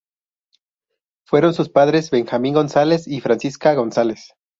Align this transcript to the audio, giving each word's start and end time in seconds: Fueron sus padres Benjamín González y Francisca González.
Fueron 1.27 1.53
sus 1.53 1.69
padres 1.69 2.09
Benjamín 2.09 2.55
González 2.55 3.07
y 3.07 3.21
Francisca 3.21 3.75
González. 3.75 4.31